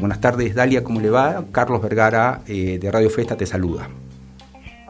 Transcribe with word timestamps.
buenas 0.00 0.20
tardes, 0.20 0.54
Dalia, 0.54 0.84
¿cómo 0.84 1.00
le 1.00 1.10
va? 1.10 1.44
Carlos 1.52 1.82
Vergara 1.82 2.40
de 2.46 2.88
Radio 2.90 3.10
Festa 3.10 3.36
te 3.36 3.46
saluda. 3.46 3.88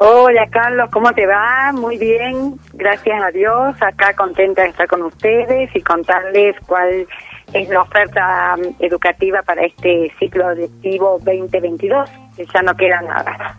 Hola 0.01 0.46
Carlos, 0.49 0.88
¿cómo 0.92 1.12
te 1.12 1.27
va? 1.27 1.72
Muy 1.72 1.99
bien, 1.99 2.54
gracias 2.72 3.21
a 3.21 3.33
Dios. 3.33 3.74
Acá 3.81 4.15
contenta 4.15 4.63
de 4.63 4.69
estar 4.69 4.87
con 4.87 5.03
ustedes 5.03 5.74
y 5.74 5.81
contarles 5.81 6.54
cuál 6.67 7.04
es 7.53 7.69
la 7.69 7.83
oferta 7.83 8.54
um, 8.56 8.74
educativa 8.79 9.42
para 9.42 9.65
este 9.65 10.13
ciclo 10.21 10.54
lectivo 10.54 11.19
2022, 11.25 12.09
que 12.37 12.47
ya 12.47 12.63
no 12.63 12.77
queda 12.77 13.03
nada. 13.03 13.56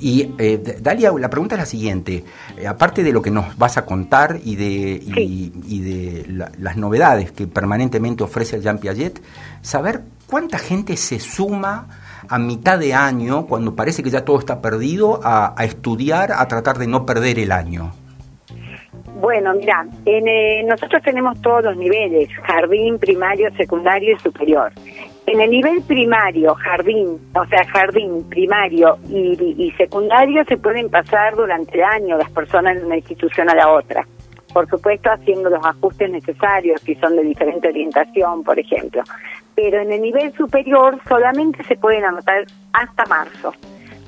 Y 0.00 0.34
eh, 0.38 0.58
Dalia, 0.80 1.12
la 1.12 1.28
pregunta 1.28 1.54
es 1.54 1.60
la 1.60 1.66
siguiente. 1.66 2.24
Eh, 2.56 2.66
aparte 2.66 3.02
de 3.02 3.12
lo 3.12 3.20
que 3.20 3.30
nos 3.30 3.56
vas 3.58 3.76
a 3.76 3.84
contar 3.84 4.38
y 4.42 4.56
de, 4.56 5.02
y, 5.16 5.80
de 5.80 6.48
las 6.58 6.76
novedades 6.76 7.30
que 7.30 7.46
permanentemente 7.46 8.24
ofrece 8.24 8.56
el 8.56 8.62
Jean 8.62 8.78
Piaget, 8.78 9.20
saber 9.60 10.00
cuánta 10.34 10.58
gente 10.58 10.96
se 10.96 11.20
suma 11.20 11.86
a 12.28 12.40
mitad 12.40 12.76
de 12.76 12.92
año, 12.92 13.46
cuando 13.46 13.76
parece 13.76 14.02
que 14.02 14.10
ya 14.10 14.24
todo 14.24 14.40
está 14.40 14.60
perdido, 14.60 15.20
a, 15.22 15.54
estudiar, 15.60 16.32
a 16.32 16.48
tratar 16.48 16.76
de 16.76 16.88
no 16.88 17.06
perder 17.06 17.38
el 17.38 17.52
año? 17.52 17.92
Bueno, 19.20 19.54
mira, 19.54 19.86
eh, 20.04 20.64
nosotros 20.64 21.00
tenemos 21.04 21.40
todos 21.40 21.62
los 21.62 21.76
niveles, 21.76 22.28
jardín, 22.42 22.98
primario, 22.98 23.48
secundario 23.54 24.16
y 24.16 24.18
superior. 24.18 24.72
En 25.28 25.40
el 25.40 25.52
nivel 25.52 25.80
primario, 25.82 26.52
jardín, 26.56 27.16
o 27.32 27.46
sea, 27.46 27.64
jardín, 27.66 28.28
primario 28.28 28.98
y, 29.08 29.72
secundario 29.78 30.44
se 30.48 30.56
pueden 30.56 30.90
pasar 30.90 31.36
durante 31.36 31.78
el 31.78 31.84
año 31.84 32.18
las 32.18 32.30
personas 32.30 32.76
de 32.76 32.84
una 32.84 32.96
institución 32.96 33.48
a 33.50 33.54
la 33.54 33.70
otra. 33.70 34.04
Por 34.52 34.68
supuesto, 34.68 35.12
haciendo 35.12 35.48
los 35.48 35.64
ajustes 35.64 36.10
necesarios, 36.10 36.80
si 36.80 36.96
son 36.96 37.14
de 37.14 37.22
diferente 37.22 37.68
orientación, 37.68 38.42
por 38.42 38.58
ejemplo 38.58 39.04
pero 39.54 39.80
en 39.80 39.92
el 39.92 40.02
nivel 40.02 40.32
superior 40.34 40.98
solamente 41.08 41.62
se 41.64 41.76
pueden 41.76 42.04
anotar 42.04 42.44
hasta 42.72 43.04
marzo. 43.06 43.52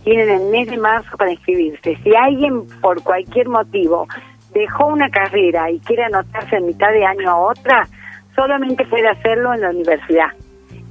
Tienen 0.05 0.29
el 0.29 0.51
mes 0.51 0.69
de 0.69 0.77
marzo 0.77 1.17
para 1.17 1.33
inscribirse. 1.33 1.97
Si 2.03 2.15
alguien 2.15 2.67
por 2.81 3.03
cualquier 3.03 3.49
motivo 3.49 4.07
dejó 4.53 4.87
una 4.87 5.11
carrera 5.11 5.71
y 5.71 5.81
quiere 5.81 6.05
anotarse 6.05 6.57
en 6.57 6.67
mitad 6.67 6.91
de 6.93 7.05
año 7.05 7.31
a 7.31 7.39
otra, 7.39 7.89
solamente 8.35 8.85
puede 8.87 9.09
hacerlo 9.09 9.55
en 9.55 9.61
la 9.61 9.71
universidad 9.71 10.31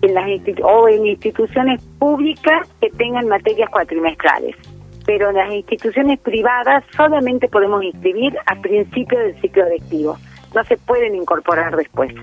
en 0.05 0.13
las 0.13 0.25
o 0.63 0.87
en 0.87 1.05
instituciones 1.05 1.83
públicas 1.99 2.67
que 2.79 2.89
tengan 2.91 3.27
materias 3.27 3.69
cuatrimestrales. 3.69 4.55
Pero 5.05 5.29
en 5.29 5.35
las 5.35 5.53
instituciones 5.53 6.19
privadas 6.19 6.83
solamente 6.95 7.47
podemos 7.47 7.83
inscribir 7.83 8.35
a 8.45 8.55
principio 8.55 9.19
del 9.19 9.39
ciclo 9.41 9.67
lectivo. 9.69 10.17
No 10.53 10.63
se 10.63 10.77
pueden 10.77 11.15
incorporar 11.15 11.75
después. 11.75 12.13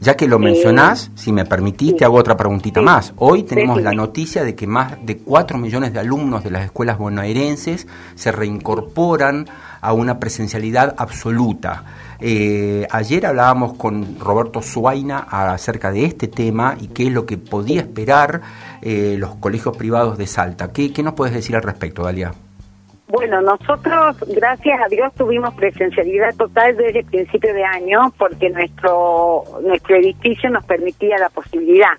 Ya 0.00 0.16
que 0.16 0.28
lo 0.28 0.38
mencionás, 0.38 1.10
si 1.16 1.32
me 1.32 1.44
permitís, 1.44 1.96
te 1.96 2.04
hago 2.04 2.18
otra 2.18 2.36
preguntita 2.36 2.80
más. 2.80 3.12
Hoy 3.16 3.42
tenemos 3.42 3.82
la 3.82 3.92
noticia 3.92 4.44
de 4.44 4.54
que 4.54 4.68
más 4.68 4.96
de 5.04 5.18
4 5.18 5.58
millones 5.58 5.92
de 5.92 5.98
alumnos 5.98 6.44
de 6.44 6.52
las 6.52 6.64
escuelas 6.64 6.98
bonaerenses 6.98 7.88
se 8.14 8.30
reincorporan 8.30 9.48
a 9.80 9.92
una 9.92 10.20
presencialidad 10.20 10.94
absoluta. 10.98 11.82
Eh, 12.20 12.86
ayer 12.92 13.26
hablábamos 13.26 13.74
con 13.74 14.20
Roberto 14.20 14.62
Suaina 14.62 15.18
acerca 15.18 15.90
de 15.90 16.04
este 16.04 16.28
tema 16.28 16.76
y 16.80 16.88
qué 16.88 17.08
es 17.08 17.12
lo 17.12 17.26
que 17.26 17.36
podía 17.36 17.80
esperar 17.80 18.40
eh, 18.82 19.16
los 19.18 19.34
colegios 19.36 19.76
privados 19.76 20.16
de 20.16 20.28
Salta. 20.28 20.70
¿Qué, 20.70 20.92
¿Qué 20.92 21.02
nos 21.02 21.14
puedes 21.14 21.34
decir 21.34 21.56
al 21.56 21.62
respecto, 21.62 22.04
Dalia? 22.04 22.32
Bueno, 23.10 23.40
nosotros, 23.40 24.16
gracias 24.34 24.80
a 24.82 24.88
Dios, 24.88 25.14
tuvimos 25.14 25.54
presencialidad 25.54 26.34
total 26.36 26.76
desde 26.76 27.00
el 27.00 27.06
principio 27.06 27.54
de 27.54 27.64
año 27.64 28.12
porque 28.18 28.50
nuestro, 28.50 29.44
nuestro 29.62 29.96
edificio 29.96 30.50
nos 30.50 30.64
permitía 30.66 31.16
la 31.16 31.30
posibilidad. 31.30 31.96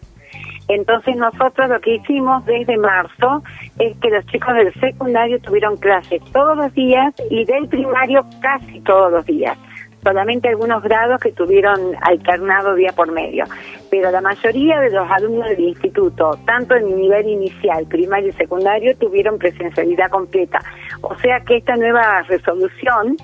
Entonces 0.68 1.16
nosotros 1.16 1.68
lo 1.68 1.82
que 1.82 1.96
hicimos 1.96 2.46
desde 2.46 2.78
marzo 2.78 3.42
es 3.80 3.98
que 3.98 4.12
los 4.12 4.24
chicos 4.28 4.53
del 4.53 4.72
secundario 4.75 5.40
tuvieron 5.42 5.78
clases 5.78 6.22
todos 6.31 6.56
los 6.56 6.72
días 6.75 7.12
y 7.31 7.44
del 7.44 7.68
primario 7.68 8.24
casi 8.40 8.80
todos 8.81 9.12
los 9.12 9.25
días 9.25 9.58
solamente 10.04 10.50
algunos 10.50 10.82
grados 10.84 11.20
que 11.22 11.32
tuvieron 11.32 11.96
alternado 12.02 12.76
día 12.76 12.92
por 12.96 13.12
medio, 13.12 13.46
pero 13.90 14.12
la 14.12 14.22
mayoría 14.22 14.80
de 14.80 14.92
los 14.92 15.10
alumnos 15.10 15.50
del 15.50 15.60
instituto, 15.60 16.32
tanto 16.46 16.76
en 16.76 16.96
nivel 16.96 17.28
inicial, 17.28 17.86
primario 17.88 18.30
y 18.30 18.34
secundario, 18.34 18.96
tuvieron 18.98 19.38
presencialidad 19.38 20.10
completa. 20.10 20.60
O 21.02 21.16
sea 21.20 21.40
que 21.42 21.58
esta 21.58 21.76
nueva 21.76 22.22
resolución, 22.24 23.18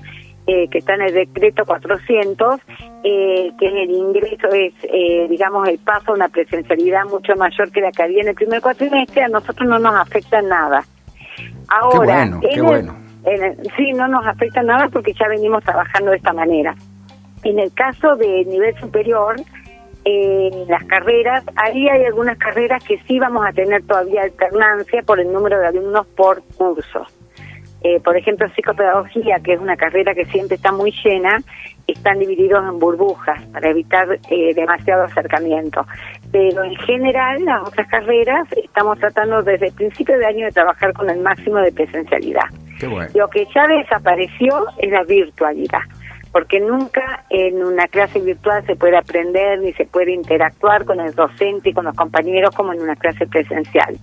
eh, 0.48 0.68
que 0.70 0.80
está 0.80 0.96
en 0.96 1.02
el 1.04 1.14
decreto 1.14 1.64
400, 1.66 2.60
eh, 3.04 3.52
que 3.60 3.68
en 3.68 3.78
el 3.78 3.92
ingreso 3.92 4.48
es, 4.50 4.74
eh, 4.84 5.28
digamos, 5.30 5.68
el 5.68 5.80
paso 5.80 6.12
a 6.12 6.16
una 6.16 6.30
presencialidad 6.30 7.06
mucho 7.06 7.36
mayor 7.36 7.72
que 7.72 7.82
la 7.82 7.92
que 7.92 8.04
había 8.04 8.22
en 8.22 8.30
el 8.30 8.36
primer 8.36 8.62
cuatrimestre, 8.62 9.24
a 9.24 9.28
nosotros 9.28 9.68
no 9.68 9.80
nos 9.80 9.96
afecta 9.96 10.42
nada. 10.42 10.84
Ahora, 11.68 12.30
qué 12.54 12.62
bueno 12.62 13.05
sí, 13.76 13.94
no 13.94 14.08
nos 14.08 14.26
afecta 14.26 14.62
nada 14.62 14.88
porque 14.90 15.14
ya 15.14 15.28
venimos 15.28 15.64
trabajando 15.64 16.12
de 16.12 16.18
esta 16.18 16.34
manera. 16.34 16.76
En 17.44 17.60
el 17.60 17.74
caso 17.74 18.16
de 18.16 18.46
nivel 18.46 18.76
superior, 18.80 19.36
en 20.04 20.68
las 20.68 20.84
carreras, 20.86 21.44
ahí 21.56 21.90
hay 21.90 22.06
algunas 22.06 22.38
carreras 22.38 22.84
que 22.84 23.00
sí 23.08 23.20
vamos 23.20 23.46
a 23.46 23.52
tener 23.52 23.84
todavía 23.84 24.22
alternancia 24.22 25.02
por 25.02 25.20
el 25.20 25.32
número 25.32 25.60
de 25.60 25.68
alumnos 25.68 26.06
por 26.16 26.44
curso. 26.58 27.06
Eh, 27.82 28.00
por 28.00 28.18
ejemplo, 28.18 28.48
psicopedagogía, 28.56 29.40
que 29.44 29.54
es 29.54 29.60
una 29.60 29.76
carrera 29.76 30.16
que 30.16 30.26
siempre 30.26 30.56
está 30.56 30.72
muy 30.72 30.92
llena, 31.04 31.38
están 31.86 32.18
divididos 32.20 32.64
en 32.68 32.80
burbujas 32.80 33.44
para 33.54 33.70
evitar 33.70 34.20
eh, 34.30 34.54
demasiado 34.56 35.04
acercamiento. 35.04 35.86
Pero 36.32 36.64
en 36.64 36.76
general, 36.78 37.46
las 37.46 37.68
otras 37.68 37.88
carreras 37.88 38.48
estamos 38.54 38.98
tratando 38.98 39.44
desde 39.44 39.68
el 39.68 39.74
principio 39.74 40.18
de 40.18 40.26
año 40.26 40.46
de 40.46 40.52
trabajar 40.52 40.94
con 40.94 41.10
el 41.10 41.20
máximo 41.20 41.58
de 41.58 41.72
presencialidad. 41.72 42.50
Lo 43.14 43.30
que 43.30 43.48
ya 43.54 43.68
desapareció 43.68 44.66
es 44.78 44.92
la 44.92 45.04
virtualidad, 45.04 45.82
porque 46.32 46.60
nunca 46.60 47.24
en 47.30 47.64
una 47.64 47.88
clase 47.88 48.20
virtual 48.20 48.66
se 48.66 48.76
puede 48.76 48.98
aprender 48.98 49.60
ni 49.60 49.74
se 49.74 49.86
puede 49.86 50.14
interactuar 50.14 50.86
con 50.86 51.00
el 51.00 51.14
docente 51.14 51.70
y 51.70 51.74
con 51.74 51.86
los 51.86 51.96
compañeros 51.96 52.54
como 52.56 52.74
en 52.74 52.82
una 52.82 52.96
clase 52.96 53.26
presencial. 53.28 53.98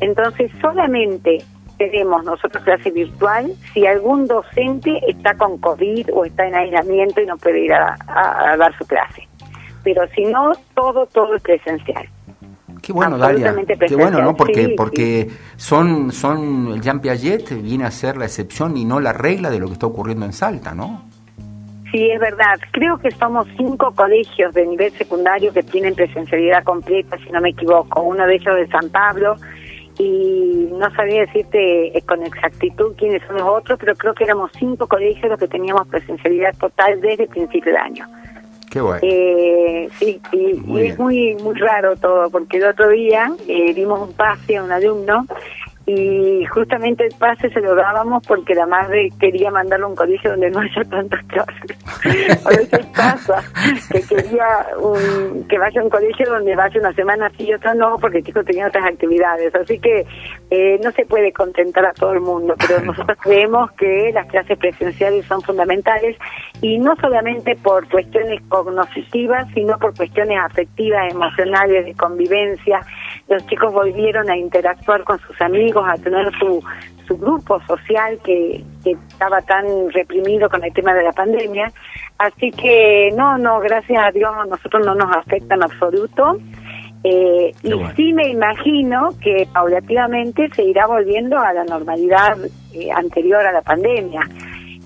Entonces, 0.00 0.50
solamente 0.60 1.38
tenemos 1.78 2.22
nosotros 2.24 2.62
clase 2.62 2.90
virtual 2.90 3.52
si 3.72 3.86
algún 3.86 4.26
docente 4.26 5.00
está 5.08 5.34
con 5.34 5.58
COVID 5.58 6.08
o 6.12 6.26
está 6.26 6.46
en 6.46 6.54
aislamiento 6.54 7.22
y 7.22 7.26
no 7.26 7.38
puede 7.38 7.60
ir 7.60 7.72
a, 7.72 7.96
a 8.06 8.56
dar 8.58 8.76
su 8.76 8.86
clase. 8.86 9.26
Pero 9.82 10.06
si 10.08 10.24
no, 10.24 10.52
todo, 10.74 11.06
todo 11.06 11.34
es 11.36 11.42
presencial. 11.42 12.06
Qué 12.90 12.94
bueno, 12.94 13.18
Dalia. 13.18 13.54
Qué 13.86 13.94
bueno, 13.94 14.20
¿no? 14.20 14.34
Porque, 14.34 14.74
porque 14.76 15.28
son, 15.54 16.10
son, 16.10 16.72
el 16.72 16.80
Jean 16.80 16.98
Piaget 16.98 17.62
viene 17.62 17.84
a 17.84 17.90
ser 17.92 18.16
la 18.16 18.24
excepción 18.24 18.76
y 18.76 18.84
no 18.84 18.98
la 18.98 19.12
regla 19.12 19.48
de 19.48 19.60
lo 19.60 19.68
que 19.68 19.74
está 19.74 19.86
ocurriendo 19.86 20.26
en 20.26 20.32
Salta, 20.32 20.74
¿no? 20.74 21.04
Sí, 21.92 22.10
es 22.10 22.18
verdad. 22.18 22.58
Creo 22.72 22.98
que 22.98 23.12
somos 23.12 23.46
cinco 23.56 23.92
colegios 23.94 24.52
de 24.54 24.66
nivel 24.66 24.90
secundario 24.94 25.52
que 25.52 25.62
tienen 25.62 25.94
presencialidad 25.94 26.64
completa, 26.64 27.16
si 27.18 27.30
no 27.30 27.40
me 27.40 27.50
equivoco. 27.50 28.02
Uno 28.02 28.26
de 28.26 28.34
ellos 28.34 28.56
de 28.56 28.66
San 28.66 28.90
Pablo 28.90 29.36
y 29.96 30.68
no 30.72 30.90
sabía 30.96 31.20
decirte 31.20 31.96
eh, 31.96 32.02
con 32.02 32.24
exactitud 32.24 32.96
quiénes 32.98 33.22
son 33.28 33.36
los 33.36 33.46
otros, 33.46 33.78
pero 33.78 33.94
creo 33.94 34.14
que 34.14 34.24
éramos 34.24 34.50
cinco 34.58 34.88
colegios 34.88 35.30
los 35.30 35.38
que 35.38 35.46
teníamos 35.46 35.86
presencialidad 35.86 36.56
total 36.58 37.00
desde 37.00 37.22
el 37.22 37.28
principio 37.28 37.72
del 37.72 37.80
año. 37.80 38.06
Qué 38.70 38.80
bueno. 38.80 39.00
Eh, 39.02 39.88
sí, 39.98 40.20
y, 40.30 40.80
es 40.80 40.96
muy 40.96 41.34
muy 41.42 41.54
raro 41.56 41.96
todo, 41.96 42.30
porque 42.30 42.58
el 42.58 42.64
otro 42.66 42.88
día 42.88 43.32
eh, 43.48 43.74
dimos 43.74 44.08
un 44.08 44.14
pase 44.14 44.56
a 44.56 44.62
un 44.62 44.70
alumno 44.70 45.26
y 45.86 46.44
justamente 46.46 47.06
el 47.06 47.14
pase 47.18 47.50
se 47.50 47.60
lo 47.60 47.74
dábamos 47.74 48.24
porque 48.26 48.54
la 48.54 48.66
madre 48.66 49.08
quería 49.18 49.50
mandarlo 49.50 49.86
a 49.86 49.88
un 49.90 49.96
colegio 49.96 50.30
donde 50.30 50.50
no 50.50 50.60
haya 50.60 50.84
tantas 50.84 51.24
clases. 51.26 51.78
a 52.46 52.48
veces 52.50 52.86
pasa 52.94 53.42
que 53.90 54.02
quería 54.02 54.66
un, 54.78 55.46
que 55.48 55.58
vaya 55.58 55.80
a 55.80 55.84
un 55.84 55.90
colegio 55.90 56.30
donde 56.30 56.54
vaya 56.54 56.78
una 56.78 56.92
semana 56.92 57.30
sí 57.36 57.44
y 57.44 57.54
otra 57.54 57.74
no, 57.74 57.96
porque 57.98 58.18
el 58.18 58.24
chico 58.24 58.44
tenía 58.44 58.68
otras 58.68 58.84
actividades. 58.84 59.54
Así 59.54 59.78
que 59.78 60.06
eh, 60.50 60.78
no 60.82 60.92
se 60.92 61.06
puede 61.06 61.32
contentar 61.32 61.86
a 61.86 61.92
todo 61.92 62.12
el 62.12 62.20
mundo, 62.20 62.54
pero 62.66 62.84
nosotros 62.84 63.18
creemos 63.20 63.70
que 63.72 64.10
las 64.12 64.26
clases 64.28 64.58
presenciales 64.58 65.24
son 65.26 65.40
fundamentales 65.42 66.16
y 66.60 66.78
no 66.78 66.94
solamente 66.96 67.56
por 67.56 67.88
cuestiones 67.88 68.40
cognitivas, 68.48 69.48
sino 69.54 69.78
por 69.78 69.96
cuestiones 69.96 70.38
afectivas, 70.38 71.10
emocionales, 71.10 71.86
de 71.86 71.94
convivencia. 71.94 72.80
Los 73.30 73.46
chicos 73.46 73.72
volvieron 73.72 74.28
a 74.28 74.36
interactuar 74.36 75.04
con 75.04 75.18
sus 75.20 75.40
amigos 75.40 75.84
a 75.88 75.94
tener 75.94 76.30
su, 76.38 76.60
su 77.06 77.16
grupo 77.16 77.60
social 77.66 78.18
que, 78.24 78.64
estaba 78.84 79.40
tan 79.42 79.66
reprimido 79.90 80.48
con 80.48 80.64
el 80.64 80.72
tema 80.72 80.92
de 80.94 81.04
la 81.04 81.12
pandemia. 81.12 81.70
Así 82.18 82.50
que 82.50 83.10
no, 83.16 83.38
no, 83.38 83.60
gracias 83.60 84.02
a 84.02 84.10
Dios 84.10 84.32
a 84.34 84.46
nosotros 84.46 84.84
no 84.84 84.94
nos 84.94 85.16
afecta 85.16 85.54
en 85.54 85.62
absoluto. 85.62 86.38
Eh, 87.04 87.52
y 87.62 87.72
sí 87.94 88.12
me 88.12 88.28
imagino 88.28 89.10
que 89.22 89.46
paulativamente 89.52 90.48
se 90.54 90.64
irá 90.64 90.86
volviendo 90.86 91.38
a 91.38 91.52
la 91.52 91.64
normalidad 91.64 92.36
eh, 92.72 92.90
anterior 92.90 93.46
a 93.46 93.52
la 93.52 93.62
pandemia. 93.62 94.22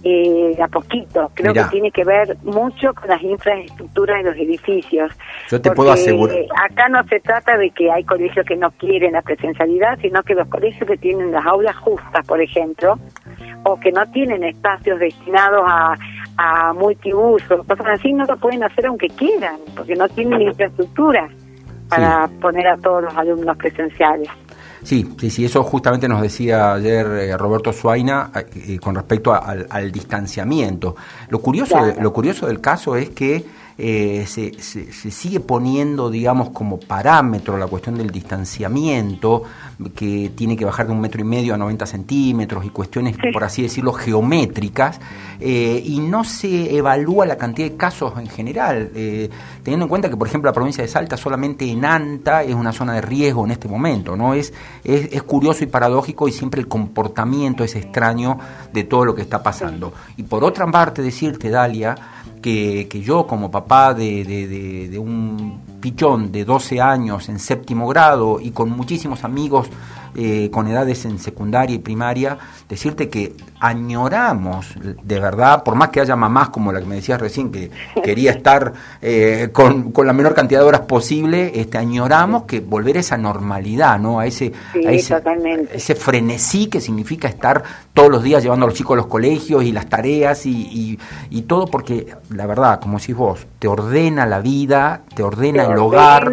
Eh, 0.05 0.56
a 0.62 0.69
poquito. 0.69 1.31
Creo 1.35 1.55
que 1.55 1.65
tiene 1.71 1.91
que 1.91 2.05
ver 2.05 2.37
mucho 2.43 2.93
con 2.93 3.09
las 3.09 3.23
infraestructuras 3.23 4.23
de 4.23 4.31
los 4.31 4.37
edificios. 4.37 5.12
Yo 5.49 5.61
te 5.61 5.71
puedo 5.71 5.93
asegurar. 5.93 6.37
Acá 6.71 6.89
no 6.91 7.03
se 7.09 7.21
trata 7.21 7.56
de 7.56 7.71
que 7.71 7.91
hay 7.91 8.05
colegios 8.05 8.45
que 8.47 8.56
no 8.56 8.71
quieren 8.73 9.12
la 9.12 9.23
presencialidad, 9.23 9.99
sino 10.01 10.23
que 10.23 10.35
los 10.35 10.47
colegios 10.49 10.87
que 10.87 10.99
tienen 10.99 11.33
las 11.33 11.47
aulas 11.47 11.75
justas, 11.77 12.27
por 12.27 12.41
ejemplo, 12.41 12.99
o 13.65 13.81
que 13.81 13.93
no 13.93 14.05
tienen 14.11 14.45
espacios 14.45 14.99
destinados 14.99 15.62
a, 15.67 15.95
a 16.37 16.73
multiuso, 16.75 17.65
cosas 17.65 17.87
así, 17.87 18.12
no 18.12 18.25
lo 18.27 18.37
pueden 18.37 18.62
hacer 18.62 18.87
aunque 18.87 19.09
quieran, 19.09 19.56
porque 19.75 19.95
no 19.95 20.06
tienen 20.11 20.43
infraestructura 20.43 21.31
para 21.89 22.29
poner 22.41 22.67
a 22.69 22.77
todos 22.77 23.05
los 23.05 23.17
alumnos 23.17 23.56
presenciales. 23.56 24.29
Sí, 24.85 25.15
sí, 25.19 25.31
sí, 25.31 25.45
eso 25.47 25.63
justamente 25.65 26.07
nos 26.07 26.21
decía 26.21 26.75
ayer 26.75 27.07
eh, 27.07 27.37
Roberto 27.39 27.73
Suaina 27.73 28.31
eh, 28.55 28.79
con 28.79 28.95
respecto 28.95 29.33
al, 29.33 29.91
distanciamiento. 29.91 30.95
Lo 31.31 31.41
curioso, 31.41 31.77
lo 31.99 32.13
curioso 32.13 32.47
del 32.47 32.61
caso 32.61 32.95
es 32.95 33.09
que 33.11 33.45
eh, 33.76 34.25
se, 34.26 34.53
se, 34.62 35.11
sigue 35.11 35.41
poniendo, 35.41 36.09
digamos, 36.09 36.50
como 36.50 36.79
parámetro 36.79 37.59
la 37.59 37.67
cuestión 37.67 37.97
del 37.97 38.11
distanciamiento, 38.11 39.43
que 39.97 40.31
tiene 40.37 40.56
que 40.56 40.65
bajar 40.65 40.87
de 40.87 40.93
un 40.93 41.00
metro 41.00 41.21
y 41.21 41.25
medio 41.25 41.55
a 41.55 41.56
90 41.56 41.85
centímetros 41.87 42.65
y 42.65 42.71
cuestiones, 42.71 43.17
por 43.32 43.43
así 43.43 43.62
decirlo, 43.62 43.93
geométricas, 43.93 45.00
eh, 45.41 45.82
y 45.85 45.99
no 45.99 46.23
se 46.23 46.76
evalúa 46.76 47.26
la 47.26 47.37
cantidad 47.37 47.69
de 47.69 47.76
casos 47.76 48.12
en 48.17 48.29
general, 48.29 48.91
eh, 48.94 49.29
teniendo 49.65 49.87
en 49.87 49.88
cuenta 49.88 50.09
que, 50.09 50.17
por 50.17 50.29
ejemplo, 50.29 50.49
la 50.49 50.55
provincia 50.55 50.82
de 50.82 50.88
Salta 50.88 51.17
solamente 51.17 51.69
en 51.69 51.85
Anta 51.85 52.44
es 52.44 52.55
una 52.55 52.73
zona 52.73 52.94
de 52.94 53.00
riesgo 53.00 53.44
en 53.44 53.50
este 53.50 53.67
momento, 53.67 54.17
¿no? 54.17 54.35
Es, 54.35 54.53
es, 54.85 55.12
es 55.12 55.23
curioso 55.25 55.65
y 55.65 55.67
paradójico 55.67 56.29
y 56.29 56.32
siempre 56.32 56.61
el 56.61 56.69
comportamiento 56.69 57.65
es 57.65 57.75
extraño 57.75 58.38
de 58.73 58.85
todo 58.85 59.05
lo 59.05 59.15
que 59.15 59.23
está 59.23 59.43
pasando. 59.43 59.93
Y 60.17 60.23
por 60.23 60.44
otra 60.44 60.65
parte, 60.67 61.03
decirte, 61.03 61.50
Dalia, 61.50 61.97
que, 62.44 63.00
yo 63.02 63.26
como 63.26 63.50
papá 63.50 63.94
de, 63.94 64.23
de, 64.23 64.88
de, 64.88 64.99
un 64.99 65.61
pichón 65.81 66.31
de 66.31 66.44
12 66.44 66.79
años 66.79 67.31
en 67.31 67.38
séptimo 67.38 67.88
grado 67.88 68.38
y 68.38 68.50
con 68.50 68.69
muchísimos 68.69 69.25
amigos 69.25 69.69
eh, 70.17 70.49
con 70.51 70.69
edades 70.69 71.05
en 71.05 71.19
secundaria 71.19 71.75
y 71.75 71.79
primaria, 71.79 72.39
decirte 72.69 73.09
que 73.09 73.33
añoramos, 73.59 74.75
de 75.03 75.19
verdad, 75.19 75.65
por 75.65 75.75
más 75.75 75.89
que 75.89 76.01
haya 76.01 76.15
mamás 76.15 76.51
como 76.51 76.73
la 76.73 76.81
que 76.81 76.87
me 76.87 76.97
decías 76.97 77.21
recién, 77.21 77.51
que 77.51 77.71
quería 78.03 78.31
estar 78.31 78.73
eh, 79.03 79.49
con, 79.53 79.91
con, 79.91 80.07
la 80.07 80.13
menor 80.13 80.35
cantidad 80.35 80.61
de 80.61 80.67
horas 80.67 80.83
posible, 80.83 81.53
este, 81.55 81.79
añoramos 81.79 82.45
que 82.45 82.61
volver 82.61 82.99
a 82.99 83.01
esa 83.01 83.17
normalidad, 83.17 83.99
¿no? 83.99 84.21
A 84.21 84.27
ese, 84.27 84.53
a 84.75 84.93
ese, 84.93 85.17
ese, 85.73 85.95
frenesí 85.95 86.67
que 86.69 86.81
significa 86.81 87.27
estar 87.27 87.63
todos 87.93 88.11
los 88.11 88.23
días 88.23 88.43
llevando 88.43 88.67
a 88.67 88.69
los 88.69 88.77
chicos 88.77 88.95
a 88.95 88.99
los 88.99 89.07
colegios 89.07 89.65
y 89.65 89.73
las 89.73 89.89
tareas 89.89 90.47
y, 90.47 90.99
y, 91.31 91.43
todo, 91.43 91.67
porque 91.67 92.07
la 92.31 92.47
verdad, 92.47 92.81
como 92.81 92.99
decís 92.99 93.17
vos, 93.17 93.47
te 93.59 93.67
ordena 93.67 94.27
la 94.27 94.41
vida, 94.41 95.03
te 95.15 95.23
ordena 95.23 95.65
el 95.65 95.79
hogar, 95.79 96.31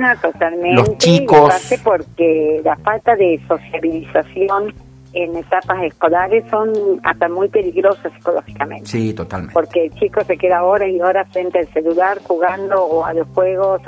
los 0.74 0.98
chicos. 0.98 1.54
porque 1.84 2.62
la 2.64 2.76
falta 2.78 3.16
de 3.16 3.42
sociedad 3.48 3.71
sociabilización 3.72 4.74
en 5.14 5.36
etapas 5.36 5.84
escolares 5.84 6.46
son 6.50 6.72
hasta 7.04 7.28
muy 7.28 7.50
peligrosas 7.50 8.14
psicológicamente. 8.14 8.86
Sí, 8.86 9.14
totalmente. 9.14 9.54
Porque 9.54 9.86
el 9.86 9.94
chico 9.96 10.24
se 10.24 10.38
queda 10.38 10.64
horas 10.64 10.90
y 10.90 11.02
horas 11.02 11.28
frente 11.32 11.60
al 11.60 11.68
celular 11.68 12.20
jugando 12.24 12.82
o 12.82 13.06
a 13.06 13.14
los 13.14 13.28
juegos 13.30 13.82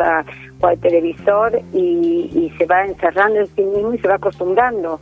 o 0.59 0.67
al 0.67 0.79
televisor 0.79 1.61
y, 1.73 2.51
se 2.57 2.65
va 2.65 2.85
encerrando 2.85 3.39
en 3.39 3.47
sí 3.47 3.63
mismo 3.63 3.93
y 3.93 3.99
se 3.99 4.07
va 4.07 4.15
acostumbrando 4.15 4.99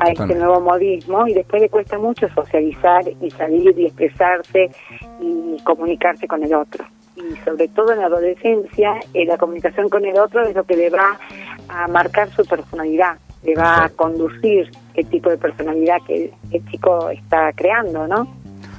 a 0.00 0.10
este 0.10 0.34
nuevo 0.34 0.60
modismo 0.60 1.26
y 1.26 1.34
después 1.34 1.60
le 1.60 1.68
cuesta 1.68 1.98
mucho 1.98 2.28
socializar 2.28 3.02
y 3.20 3.30
salir 3.30 3.74
y 3.78 3.86
expresarse 3.86 4.70
y 5.20 5.56
comunicarse 5.64 6.28
con 6.28 6.42
el 6.42 6.54
otro. 6.54 6.84
Y 7.16 7.36
sobre 7.44 7.68
todo 7.68 7.92
en 7.92 8.00
la 8.00 8.06
adolescencia, 8.06 8.94
eh, 9.14 9.24
la 9.24 9.38
comunicación 9.38 9.88
con 9.88 10.04
el 10.04 10.18
otro 10.18 10.42
es 10.42 10.54
lo 10.54 10.64
que 10.64 10.76
le 10.76 10.90
va 10.90 11.18
a 11.68 11.88
marcar 11.88 12.28
su 12.30 12.44
personalidad 12.44 13.18
le 13.44 13.54
va 13.54 13.84
a 13.84 13.88
conducir 13.90 14.70
el 14.94 15.06
tipo 15.06 15.30
de 15.30 15.38
personalidad 15.38 15.98
que 16.06 16.32
el 16.50 16.66
chico 16.70 17.10
está 17.10 17.52
creando, 17.52 18.06
¿no? 18.06 18.26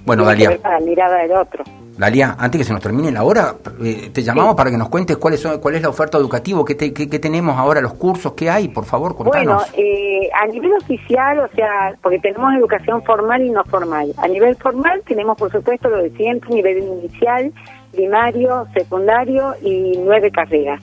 Bueno, 0.06 0.23
Dalia. 0.23 0.57
la 0.63 0.79
mirada 0.79 1.17
del 1.17 1.31
otro. 1.31 1.63
Dalia, 1.97 2.35
antes 2.38 2.59
que 2.59 2.65
se 2.65 2.73
nos 2.73 2.81
termine 2.81 3.09
la 3.09 3.23
hora, 3.23 3.56
eh, 3.81 4.09
te 4.12 4.21
llamamos 4.21 4.56
para 4.56 4.69
que 4.69 4.77
nos 4.77 4.89
cuentes 4.89 5.15
cuál 5.15 5.33
es, 5.35 5.47
cuál 5.62 5.75
es 5.75 5.81
la 5.81 5.89
oferta 5.89 6.17
educativa, 6.17 6.62
qué, 6.65 6.94
qué, 6.94 7.19
tenemos 7.19 7.57
ahora, 7.57 7.79
los 7.79 7.94
cursos, 7.94 8.33
qué 8.33 8.50
hay, 8.50 8.67
por 8.67 8.83
favor, 8.83 9.15
contanos. 9.15 9.63
Bueno, 9.71 9.77
eh, 9.77 10.29
a 10.33 10.45
nivel 10.47 10.73
oficial, 10.73 11.39
o 11.39 11.47
sea, 11.56 11.95
porque 12.01 12.19
tenemos 12.19 12.53
educación 12.53 13.01
formal 13.03 13.41
y 13.41 13.50
no 13.50 13.63
formal. 13.63 14.13
A 14.18 14.27
nivel 14.27 14.57
formal 14.57 15.01
tenemos, 15.07 15.38
por 15.38 15.51
supuesto, 15.51 15.88
lo 15.88 16.03
de 16.03 16.09
siempre, 16.11 16.53
nivel 16.53 16.79
inicial, 16.79 17.53
primario, 17.94 18.68
secundario 18.73 19.53
y 19.61 19.97
nueve 19.97 20.31
carreras. 20.31 20.81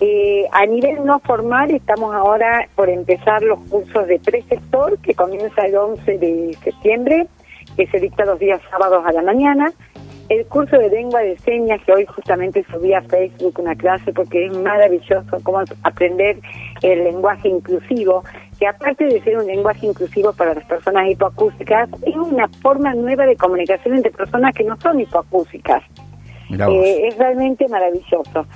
Eh, 0.00 0.46
a 0.50 0.66
nivel 0.66 1.04
no 1.04 1.20
formal 1.20 1.70
estamos 1.70 2.14
ahora 2.14 2.68
por 2.74 2.88
empezar 2.88 3.42
los 3.42 3.60
cursos 3.70 4.06
de 4.08 4.18
preceptor 4.18 4.98
que 4.98 5.14
comienza 5.14 5.62
el 5.66 5.76
11 5.76 6.18
de 6.18 6.56
septiembre, 6.62 7.28
que 7.76 7.86
se 7.86 8.00
dicta 8.00 8.24
los 8.24 8.38
días 8.38 8.60
sábados 8.70 9.04
a 9.06 9.12
la 9.12 9.22
mañana. 9.22 9.72
El 10.28 10.46
curso 10.46 10.78
de 10.78 10.88
lengua 10.88 11.20
de 11.20 11.38
señas 11.38 11.80
que 11.84 11.92
hoy 11.92 12.06
justamente 12.06 12.64
subí 12.72 12.94
a 12.94 13.02
Facebook 13.02 13.58
una 13.58 13.74
clase 13.74 14.12
porque 14.12 14.46
es 14.46 14.56
maravilloso 14.56 15.36
cómo 15.42 15.60
aprender 15.82 16.38
el 16.80 17.04
lenguaje 17.04 17.48
inclusivo, 17.48 18.24
que 18.58 18.66
aparte 18.66 19.04
de 19.04 19.22
ser 19.22 19.36
un 19.36 19.46
lenguaje 19.46 19.86
inclusivo 19.86 20.32
para 20.32 20.54
las 20.54 20.64
personas 20.64 21.10
hipoacústicas, 21.10 21.90
es 22.06 22.16
una 22.16 22.48
forma 22.62 22.94
nueva 22.94 23.26
de 23.26 23.36
comunicación 23.36 23.96
entre 23.96 24.12
personas 24.12 24.54
que 24.54 24.64
no 24.64 24.80
son 24.80 24.98
hipoacúsicas. 24.98 25.82
Eh, 26.50 27.08
es 27.08 27.18
realmente 27.18 27.68
maravilloso. 27.68 28.46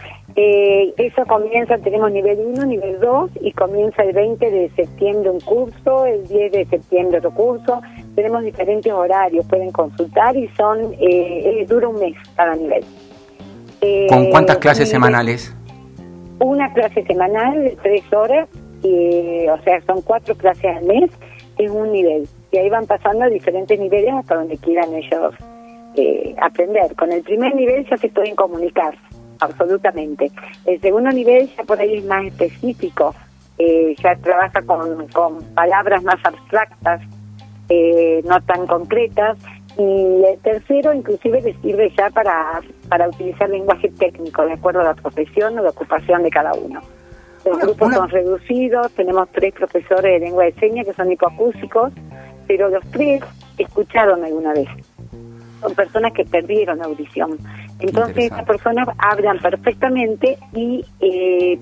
Eh, 0.41 0.95
eso 0.99 1.25
comienza, 1.27 1.79
tenemos 1.79 2.13
nivel 2.13 2.39
1, 2.39 2.67
nivel 2.67 3.01
2 3.01 3.31
y 3.41 3.51
comienza 3.51 4.05
el 4.05 4.13
20 4.13 4.49
de 4.49 4.71
septiembre 4.77 5.31
un 5.31 5.41
curso, 5.41 6.07
el 6.07 6.29
10 6.29 6.53
de 6.53 6.65
septiembre 6.67 7.19
otro 7.19 7.33
curso. 7.33 7.83
Tenemos 8.15 8.45
diferentes 8.45 8.93
horarios, 8.93 9.45
pueden 9.47 9.73
consultar 9.73 10.37
y 10.37 10.47
son, 10.51 10.95
eh, 11.01 11.67
dura 11.69 11.89
un 11.89 11.99
mes 11.99 12.15
cada 12.37 12.55
nivel. 12.55 12.85
¿Con 14.09 14.31
cuántas 14.31 14.59
clases 14.59 14.89
semanales? 14.89 15.53
Una 16.39 16.73
clase 16.73 17.03
semanal 17.03 17.65
de 17.65 17.77
tres 17.83 18.13
horas, 18.13 18.49
y, 18.85 19.49
o 19.49 19.61
sea, 19.63 19.81
son 19.89 20.03
cuatro 20.03 20.37
clases 20.37 20.77
al 20.77 20.85
mes 20.85 21.11
en 21.59 21.73
un 21.73 21.91
nivel. 21.91 22.29
Y 22.53 22.59
ahí 22.59 22.71
van 22.71 22.87
pasando 22.87 23.25
a 23.25 23.29
diferentes 23.29 23.77
niveles 23.77 24.15
hasta 24.15 24.37
donde 24.37 24.57
quieran 24.59 24.95
ellos 24.95 25.35
eh, 25.97 26.37
aprender. 26.41 26.95
Con 26.95 27.11
el 27.11 27.23
primer 27.23 27.57
nivel 27.57 27.85
ya 27.91 27.97
se 27.97 28.09
pueden 28.09 28.37
comunicar, 28.37 28.95
absolutamente. 29.41 30.31
El 30.65 30.81
segundo 30.81 31.11
nivel 31.11 31.51
ya 31.57 31.65
por 31.65 31.81
ahí 31.81 31.97
es 31.97 32.05
más 32.05 32.25
específico, 32.25 33.15
eh, 33.59 33.95
ya 34.03 34.17
trabaja 34.17 34.63
con, 34.63 35.09
con 35.09 35.43
palabras 35.55 36.03
más 36.03 36.17
abstractas, 36.25 37.01
eh, 37.69 38.23
no 38.25 38.41
tan 38.43 38.67
concretas. 38.67 39.39
Y 39.77 40.25
el 40.25 40.39
tercero 40.43 40.93
inclusive 40.93 41.41
les 41.41 41.57
sirve 41.61 41.93
ya 41.97 42.11
para, 42.11 42.61
para 42.89 43.09
utilizar 43.09 43.49
lenguaje 43.49 43.89
técnico, 43.91 44.45
de 44.45 44.55
acuerdo 44.55 44.81
a 44.81 44.85
la 44.85 44.95
profesión 44.95 45.59
o 45.59 45.63
la 45.63 45.71
ocupación 45.71 46.23
de 46.25 46.31
cada 46.31 46.53
uno. 46.55 46.81
Los 47.45 47.59
grupos 47.59 47.95
son 47.95 48.09
reducidos, 48.09 48.91
tenemos 48.93 49.29
tres 49.31 49.55
profesores 49.55 50.21
de 50.21 50.27
lengua 50.27 50.45
de 50.45 50.53
señas 50.55 50.85
que 50.85 50.93
son 50.95 51.13
hipoacúsicos, 51.13 51.93
pero 52.49 52.69
los 52.69 52.85
tres 52.91 53.23
escucharon 53.57 54.25
alguna 54.25 54.53
vez 54.53 54.69
son 55.61 55.75
personas 55.75 56.13
que 56.13 56.25
perdieron 56.25 56.83
audición. 56.83 57.39
Entonces 57.81 58.25
estas 58.25 58.45
personas 58.45 58.89
hablan 58.99 59.39
perfectamente 59.39 60.39
y 60.53 60.85
eh, 61.01 61.59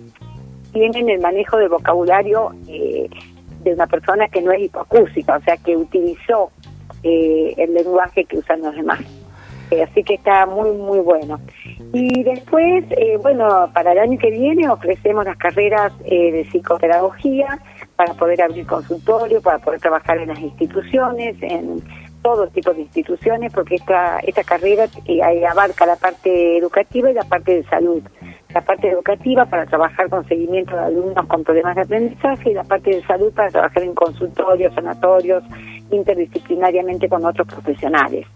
tienen 0.73 1.11
el 1.11 1.21
manejo 1.21 1.59
de 1.59 1.69
vocabulario 1.69 2.53
eh, 2.69 3.09
de 3.63 3.75
una 3.75 3.87
persona 3.87 4.29
que 4.29 4.41
no 4.41 4.53
es 4.53 4.63
hipoacúsica, 4.63 5.37
o 5.37 5.43
sea, 5.43 5.57
que 5.59 5.77
utilizó 5.77 6.51
eh, 7.03 7.55
el 7.59 7.75
lenguaje 7.75 8.25
que 8.25 8.39
usan 8.39 8.63
los 8.63 8.75
demás. 8.75 9.01
así 9.83 10.03
que 10.05 10.15
está 10.15 10.47
muy, 10.47 10.71
muy 10.71 11.01
bueno. 11.01 11.39
Y 11.93 12.23
después, 12.23 12.85
bueno, 13.23 13.71
para 13.75 13.93
el 13.93 13.99
año 13.99 14.19
que 14.19 14.31
viene 14.31 14.69
ofrecemos 14.69 15.25
las 15.25 15.37
carreras 15.37 15.93
de 15.99 16.47
psicopedagogía 16.51 17.59
para 17.97 18.15
poder 18.15 18.43
abrir 18.43 18.67
consultorio, 18.67 19.41
para 19.43 19.59
poder 19.59 19.81
trabajar 19.81 20.19
en 20.19 20.29
las 20.29 20.39
instituciones, 20.39 21.37
en 21.43 21.83
todo 22.27 22.49
tipo 22.49 22.75
de 22.75 22.81
instituciones, 22.81 23.53
porque 23.53 23.77
esta, 23.77 24.19
esta 24.19 24.43
carrera 24.43 24.87
eh, 25.07 25.47
abarca 25.47 25.87
la 25.87 25.95
parte 25.95 26.59
educativa 26.59 27.09
y 27.09 27.15
la 27.15 27.23
parte 27.23 27.55
de 27.55 27.65
salud. 27.69 28.03
La 28.53 28.63
parte 28.63 28.91
educativa 28.91 29.45
para 29.45 29.65
trabajar 29.65 30.11
con 30.11 30.27
seguimiento 30.27 30.75
de 30.75 30.83
alumnos 30.87 31.25
con 31.27 31.45
problemas 31.45 31.77
de 31.77 31.83
aprendizaje 31.83 32.51
y 32.51 32.55
la 32.55 32.65
parte 32.65 32.91
de 32.91 33.03
salud 33.05 33.33
para 33.33 33.51
trabajar 33.51 33.81
en 33.85 33.95
consultorios, 33.95 34.75
sanatorios, 34.75 35.45
interdisciplinariamente 35.93 37.09
con 37.09 37.25
otros 37.25 37.47
profesionales. 37.47 38.27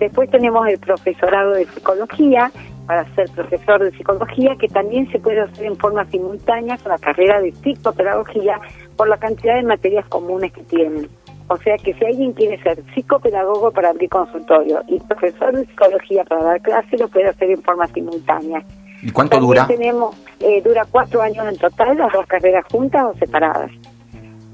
Después 0.00 0.28
tenemos 0.28 0.66
el 0.66 0.80
profesorado 0.80 1.52
de 1.52 1.66
psicología, 1.66 2.50
para 2.88 3.04
ser 3.14 3.30
profesor 3.30 3.84
de 3.84 3.92
psicología, 3.92 4.56
que 4.58 4.66
también 4.66 5.08
se 5.12 5.20
puede 5.20 5.40
hacer 5.40 5.66
en 5.66 5.76
forma 5.76 6.04
simultánea 6.06 6.78
con 6.78 6.90
la 6.90 6.98
carrera 6.98 7.40
de 7.40 7.52
psicopedagogía 7.52 8.60
por 8.96 9.08
la 9.08 9.18
cantidad 9.18 9.54
de 9.54 9.62
materias 9.62 10.06
comunes 10.08 10.52
que 10.52 10.64
tienen. 10.64 11.08
O 11.48 11.56
sea 11.58 11.76
que 11.78 11.94
si 11.94 12.04
alguien 12.04 12.32
quiere 12.32 12.60
ser 12.62 12.82
psicopedagogo 12.94 13.70
para 13.70 13.90
abrir 13.90 14.10
consultorio 14.10 14.82
y 14.88 14.98
profesor 15.00 15.56
de 15.56 15.66
psicología 15.66 16.24
para 16.24 16.42
dar 16.42 16.60
clase, 16.60 16.98
lo 16.98 17.08
puede 17.08 17.28
hacer 17.28 17.50
en 17.50 17.62
forma 17.62 17.86
simultánea. 17.88 18.64
¿Y 19.02 19.10
cuánto 19.12 19.38
dura? 19.38 19.66
Tenemos, 19.66 20.16
eh, 20.40 20.60
dura 20.62 20.84
cuatro 20.90 21.22
años 21.22 21.46
en 21.46 21.56
total, 21.56 21.98
las 21.98 22.12
dos 22.12 22.26
carreras 22.26 22.64
juntas 22.70 23.04
o 23.04 23.18
separadas. 23.18 23.70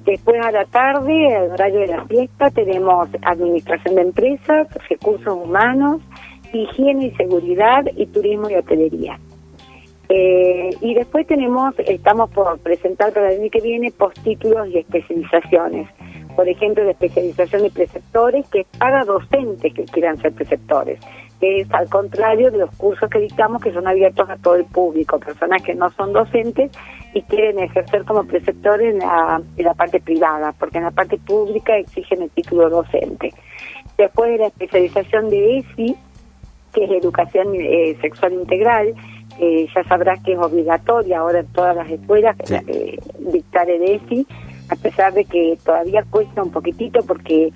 Después 0.05 0.45
a 0.45 0.51
la 0.51 0.65
tarde, 0.65 1.35
al 1.35 1.53
horario 1.53 1.81
de 1.81 1.87
la 1.87 2.05
fiesta, 2.07 2.51
tenemos 2.51 3.09
administración 3.23 3.95
de 3.95 4.03
empresas, 4.03 4.67
recursos 4.91 5.33
humanos, 5.33 6.03
higiene 6.53 7.07
y 7.07 7.11
seguridad 7.13 7.85
y 7.97 8.07
turismo 8.07 8.51
y 8.51 8.57
hotelería. 8.57 9.19
Eh, 10.09 10.71
y 10.81 10.95
después 10.95 11.27
tenemos, 11.27 11.75
estamos 11.79 12.29
por 12.31 12.59
presentar 12.59 13.13
para 13.13 13.33
el 13.33 13.41
año 13.41 13.51
que 13.51 13.61
viene 13.61 13.93
postítulos 13.93 14.69
y 14.69 14.79
especializaciones. 14.79 15.89
Por 16.37 16.49
ejemplo, 16.49 16.85
la 16.85 16.93
especialización 16.93 17.63
de 17.63 17.71
preceptores, 17.71 18.49
que 18.49 18.61
es 18.61 18.67
para 18.79 19.05
docentes 19.05 19.73
que 19.75 19.85
quieran 19.85 20.17
ser 20.19 20.33
preceptores 20.33 20.99
es 21.43 21.71
al 21.73 21.89
contrario 21.89 22.51
de 22.51 22.59
los 22.59 22.71
cursos 22.77 23.11
que 23.11 23.19
dictamos 23.19 23.61
que 23.61 23.73
son 23.73 23.87
abiertos 23.87 24.31
a 24.31 24.37
todo 24.37 24.55
el 24.55 24.65
público, 24.65 25.19
personas 25.19 25.61
que 25.63 25.75
no 25.75 25.91
son 25.91 26.13
docentes 26.13 26.71
y 27.15 27.23
quieren 27.23 27.59
ejercer 27.59 28.05
como 28.05 28.25
preceptores 28.25 28.95
en 28.95 29.01
la, 29.01 29.43
en 29.57 29.65
la 29.65 29.75
parte 29.75 30.01
privada, 30.01 30.55
porque 30.59 30.79
en 30.79 30.85
la 30.85 30.91
parte 30.93 31.19
pública 31.19 31.77
exigen 31.77 32.23
el 32.23 32.31
título 32.31 32.71
docente. 32.71 33.33
Después 33.99 34.31
de 34.31 34.39
la 34.39 34.47
especialización 34.47 35.31
de 35.31 35.59
ESI, 35.59 35.97
que 36.73 36.85
es 36.85 36.91
Educación 36.91 37.49
eh, 37.55 37.97
Sexual 38.01 38.35
Integral, 38.35 38.95
ya 39.75 39.83
sabrás 39.89 40.23
que 40.23 40.35
es 40.35 40.39
obligatoria 40.39 41.19
ahora 41.19 41.41
en 41.41 41.47
todas 41.49 41.75
las 41.75 41.91
escuelas 41.91 42.37
eh, 42.51 42.99
dictar 43.19 43.69
el 43.69 43.83
ESI, 43.83 44.27
a 44.69 44.77
pesar 44.77 45.13
de 45.13 45.25
que 45.25 45.59
todavía 45.65 46.05
cuesta 46.11 46.43
un 46.43 46.51
poquitito 46.51 47.01
porque 47.07 47.53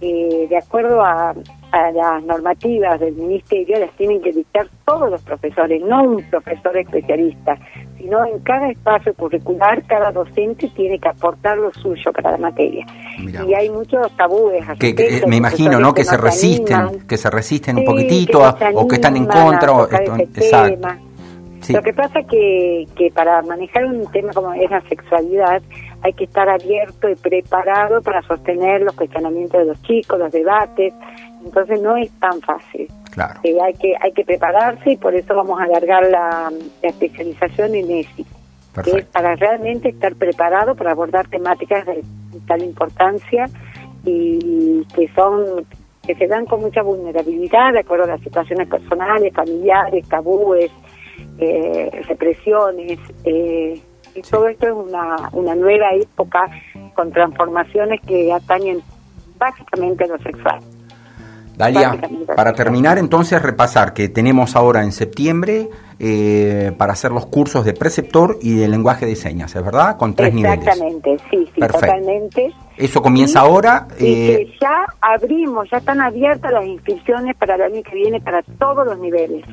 eh, 0.00 0.46
de 0.48 0.56
acuerdo 0.56 1.02
a, 1.02 1.34
a 1.72 1.90
las 1.92 2.24
normativas 2.24 2.98
del 3.00 3.14
ministerio 3.14 3.78
las 3.78 3.90
tienen 3.92 4.20
que 4.20 4.32
dictar 4.32 4.66
todos 4.84 5.10
los 5.10 5.22
profesores, 5.22 5.82
no 5.82 6.02
un 6.02 6.22
profesor 6.30 6.76
especialista, 6.76 7.58
sino 7.98 8.24
en 8.24 8.38
cada 8.40 8.70
espacio 8.70 9.14
curricular 9.14 9.84
cada 9.86 10.10
docente 10.10 10.68
tiene 10.74 10.98
que 10.98 11.08
aportar 11.08 11.58
lo 11.58 11.72
suyo 11.74 12.12
para 12.12 12.32
la 12.32 12.38
materia. 12.38 12.86
y 13.46 13.54
hay 13.54 13.68
muchos 13.70 14.10
tabúes. 14.16 14.64
Que, 14.78 15.22
me 15.26 15.36
imagino, 15.36 15.78
¿no? 15.78 15.94
Que, 15.94 16.04
se 16.04 16.16
resisten, 16.16 17.06
que 17.06 17.16
se 17.16 17.30
resisten 17.30 17.78
un 17.78 17.84
poquitito 17.84 18.42
o 18.74 18.88
que 18.88 18.96
están 18.96 19.16
en 19.16 19.26
contra. 19.26 19.72
O 19.72 19.84
exacto. 19.84 20.88
Lo 21.68 21.82
que 21.82 21.92
pasa 21.92 22.22
que, 22.22 22.86
que 22.96 23.10
para 23.10 23.42
manejar 23.42 23.84
un 23.84 24.10
tema 24.10 24.32
como 24.32 24.52
es 24.54 24.70
la 24.70 24.80
sexualidad 24.88 25.62
hay 26.02 26.12
que 26.14 26.24
estar 26.24 26.48
abierto 26.48 27.08
y 27.08 27.14
preparado 27.14 28.00
para 28.02 28.22
sostener 28.22 28.82
los 28.82 28.94
cuestionamientos 28.94 29.60
de 29.60 29.66
los 29.66 29.82
chicos, 29.82 30.18
los 30.18 30.32
debates, 30.32 30.94
entonces 31.44 31.80
no 31.80 31.96
es 31.96 32.10
tan 32.18 32.40
fácil. 32.40 32.88
Claro. 33.10 33.40
Eh, 33.42 33.58
hay 33.60 33.74
que 33.74 33.94
hay 34.00 34.12
que 34.12 34.24
prepararse 34.24 34.92
y 34.92 34.96
por 34.96 35.14
eso 35.14 35.34
vamos 35.34 35.60
a 35.60 35.64
alargar 35.64 36.08
la, 36.08 36.50
especialización 36.82 37.74
en 37.74 37.90
ESI, 37.90 38.24
que 38.84 38.98
es 38.98 39.04
para 39.06 39.34
realmente 39.36 39.88
estar 39.88 40.14
preparado 40.14 40.74
para 40.74 40.92
abordar 40.92 41.26
temáticas 41.28 41.84
de 41.86 42.02
tal 42.46 42.62
importancia 42.62 43.46
y 44.04 44.86
que 44.94 45.08
son 45.14 45.66
que 46.06 46.14
se 46.14 46.26
dan 46.26 46.46
con 46.46 46.60
mucha 46.60 46.82
vulnerabilidad 46.82 47.72
de 47.72 47.80
acuerdo 47.80 48.04
a 48.04 48.08
las 48.08 48.20
situaciones 48.22 48.68
personales, 48.68 49.34
familiares, 49.34 50.08
tabúes, 50.08 50.70
eh, 51.38 51.90
represiones. 52.08 52.98
Eh, 53.24 53.80
y 54.14 54.22
todo 54.22 54.48
esto 54.48 54.66
es 54.66 54.72
una, 54.72 55.28
una 55.32 55.54
nueva 55.54 55.92
época 55.94 56.50
con 56.94 57.12
transformaciones 57.12 58.00
que 58.06 58.32
atañen 58.32 58.82
básicamente 59.38 60.04
a 60.04 60.08
lo 60.08 60.18
sexual. 60.18 60.60
Dalia, 61.56 61.94
para 62.34 62.54
terminar 62.54 62.96
entonces 62.96 63.40
repasar 63.42 63.92
que 63.92 64.08
tenemos 64.08 64.56
ahora 64.56 64.82
en 64.82 64.92
septiembre 64.92 65.68
eh, 65.98 66.72
para 66.78 66.94
hacer 66.94 67.12
los 67.12 67.26
cursos 67.26 67.66
de 67.66 67.74
preceptor 67.74 68.38
y 68.40 68.56
de 68.56 68.66
lenguaje 68.66 69.04
de 69.04 69.14
señas, 69.14 69.54
¿es 69.54 69.62
verdad? 69.62 69.98
Con 69.98 70.14
tres 70.14 70.32
niveles. 70.32 70.58
Exactamente, 70.58 71.18
sí, 71.30 71.46
sí, 71.54 71.60
totalmente. 71.60 72.54
Eso 72.78 73.02
comienza 73.02 73.40
ahora. 73.40 73.88
Eh... 73.98 74.50
ya 74.58 74.86
abrimos, 75.02 75.68
ya 75.70 75.76
están 75.78 76.00
abiertas 76.00 76.50
las 76.50 76.64
inscripciones 76.64 77.36
para 77.36 77.56
el 77.56 77.62
año 77.62 77.82
que 77.82 77.94
viene 77.94 78.20
para 78.22 78.42
todos 78.58 78.86
los 78.86 78.98
niveles. 78.98 79.44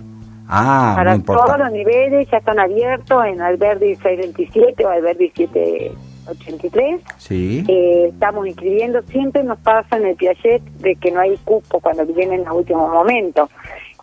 Ah, 0.48 0.94
para 0.96 1.20
todos 1.20 1.60
los 1.60 1.72
niveles 1.72 2.28
ya 2.32 2.38
están 2.38 2.60
abiertos 2.60 3.26
en 3.26 3.42
Alberdi 3.42 3.96
627 3.96 4.86
o 4.86 4.90
Alberdi 4.90 5.32
7 5.36 5.92
83. 6.30 7.02
Sí. 7.18 7.64
Eh, 7.68 8.10
estamos 8.12 8.48
inscribiendo, 8.48 9.02
siempre 9.04 9.44
nos 9.44 9.60
pasa 9.60 9.98
en 9.98 10.08
el 10.08 10.16
Piaget 10.16 10.62
de 10.80 10.96
que 10.96 11.12
no 11.12 11.22
hay 11.22 11.38
cupo 11.38 11.80
cuando 11.80 12.06
vienen 12.06 12.42
en 12.42 12.52
último 12.52 12.88
momento. 12.88 13.50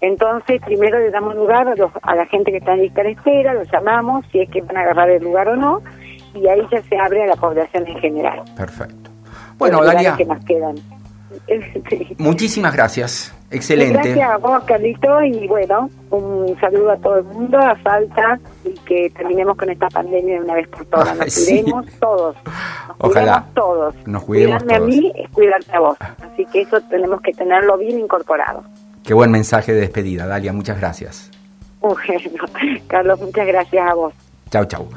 Entonces, 0.01 0.61
primero 0.65 0.99
le 0.99 1.11
damos 1.11 1.35
lugar 1.35 1.67
a, 2.03 2.15
la 2.15 2.27
gente 2.27 2.51
que 2.51 2.59
está 2.59 2.75
en 2.75 2.83
lista 2.83 3.03
de 3.03 3.13
espera, 3.13 3.55
los 3.55 3.71
llamamos, 3.71 4.25
si 4.31 4.41
es 4.41 4.51
que 4.51 4.61
van 4.61 4.77
a 4.77 4.81
agarrar 4.81 5.11
el 5.11 5.23
lugar 5.23 5.49
o 5.49 5.57
no, 5.57 5.83
y 6.35 6.47
ahí 6.49 6.61
ya 6.71 6.83
se 6.83 6.99
abre 6.99 7.23
a 7.23 7.27
la 7.27 7.37
población 7.37 7.87
en 7.87 7.99
general. 8.01 8.43
Perfecto. 8.57 9.11
Bueno, 9.57 9.83
Dalia. 9.83 10.17
Que 10.17 10.25
nos 10.25 10.45
quedan. 10.45 10.75
Muchísimas 12.19 12.75
gracias. 12.75 13.35
Excelente. 13.51 13.95
Gracias 13.95 14.31
a 14.31 14.37
vos, 14.39 14.65
Carlito, 14.65 15.23
y 15.23 15.47
bueno, 15.47 15.89
un 16.11 16.59
saludo 16.61 16.91
a 16.91 16.97
todo 16.97 17.19
el 17.19 17.25
mundo, 17.25 17.59
a 17.59 17.77
falta 17.77 18.41
y 18.65 18.71
que 18.81 19.11
terminemos 19.11 19.57
con 19.57 19.71
esta 19.71 19.89
pandemia 19.89 20.35
de 20.35 20.45
una 20.45 20.55
vez 20.55 20.69
por 20.69 20.85
todas. 20.87 21.17
Nos 21.19 21.35
cuidemos 21.35 21.87
todos. 22.01 22.37
Nos 22.45 22.97
Ojalá. 22.99 23.47
todos. 23.55 23.95
Nos 24.07 24.25
cuidemos 24.25 24.63
a 24.63 24.81
mí 24.81 25.13
es 25.15 25.31
cuidarte 25.31 25.77
a 25.77 25.81
vos. 25.81 25.97
Así 26.01 26.45
que 26.47 26.63
eso 26.63 26.81
tenemos 26.83 27.21
que 27.21 27.33
tenerlo 27.33 27.79
bien 27.79 28.01
incorporado. 28.01 28.65
Qué 29.05 29.15
buen 29.15 29.31
mensaje 29.31 29.73
de 29.73 29.83
despedida, 29.83 30.27
Dalia. 30.27 30.53
Muchas 30.53 30.79
gracias. 30.79 31.31
Bueno, 31.81 31.99
Carlos, 32.89 33.21
muchas 33.21 33.47
gracias 33.47 33.87
a 33.87 33.95
vos. 33.95 34.15
Chau, 34.51 34.65
chau. 34.65 34.89